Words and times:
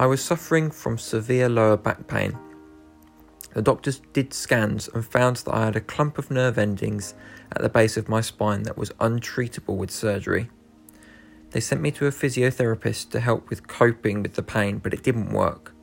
I 0.00 0.06
was 0.06 0.24
suffering 0.24 0.70
from 0.70 0.96
severe 0.96 1.50
lower 1.50 1.76
back 1.76 2.06
pain. 2.06 2.38
The 3.52 3.60
doctors 3.60 4.00
did 4.14 4.32
scans 4.32 4.88
and 4.88 5.04
found 5.04 5.36
that 5.36 5.54
I 5.54 5.66
had 5.66 5.76
a 5.76 5.82
clump 5.82 6.16
of 6.16 6.30
nerve 6.30 6.56
endings 6.56 7.12
at 7.52 7.60
the 7.60 7.68
base 7.68 7.98
of 7.98 8.08
my 8.08 8.22
spine 8.22 8.62
that 8.62 8.78
was 8.78 8.92
untreatable 8.92 9.76
with 9.76 9.90
surgery. 9.90 10.48
They 11.50 11.60
sent 11.60 11.82
me 11.82 11.90
to 11.90 12.06
a 12.06 12.12
physiotherapist 12.12 13.10
to 13.10 13.20
help 13.20 13.50
with 13.50 13.68
coping 13.68 14.22
with 14.22 14.36
the 14.36 14.42
pain, 14.42 14.78
but 14.78 14.94
it 14.94 15.02
didn't 15.02 15.34
work. 15.34 15.74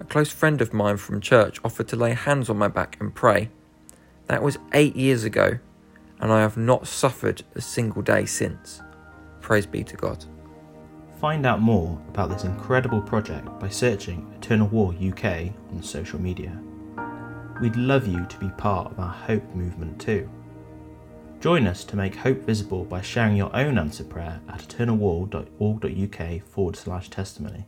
A 0.00 0.04
close 0.04 0.30
friend 0.30 0.60
of 0.60 0.74
mine 0.74 0.98
from 0.98 1.22
church 1.22 1.60
offered 1.64 1.88
to 1.88 1.96
lay 1.96 2.12
hands 2.12 2.50
on 2.50 2.58
my 2.58 2.68
back 2.68 2.98
and 3.00 3.14
pray. 3.14 3.48
That 4.26 4.42
was 4.42 4.58
eight 4.74 4.96
years 4.96 5.24
ago, 5.24 5.60
and 6.18 6.30
I 6.30 6.42
have 6.42 6.58
not 6.58 6.86
suffered 6.86 7.42
a 7.54 7.62
single 7.62 8.02
day 8.02 8.26
since. 8.26 8.82
Praise 9.40 9.64
be 9.64 9.82
to 9.84 9.96
God. 9.96 10.26
Find 11.20 11.44
out 11.44 11.60
more 11.60 12.00
about 12.08 12.30
this 12.30 12.44
incredible 12.44 13.02
project 13.02 13.46
by 13.60 13.68
searching 13.68 14.32
Eternal 14.38 14.68
Wall 14.68 14.94
UK 14.98 15.50
on 15.70 15.82
social 15.82 16.18
media. 16.18 16.58
We'd 17.60 17.76
love 17.76 18.06
you 18.06 18.24
to 18.24 18.38
be 18.38 18.48
part 18.56 18.90
of 18.90 18.98
our 18.98 19.12
hope 19.12 19.44
movement 19.54 20.00
too. 20.00 20.26
Join 21.38 21.66
us 21.66 21.84
to 21.84 21.96
make 21.96 22.14
hope 22.14 22.38
visible 22.46 22.86
by 22.86 23.02
sharing 23.02 23.36
your 23.36 23.54
own 23.54 23.76
answer 23.76 24.04
prayer 24.04 24.40
at 24.48 24.60
eternalwall.org.uk 24.60 26.42
forward 26.48 26.76
slash 26.76 27.10
testimony. 27.10 27.66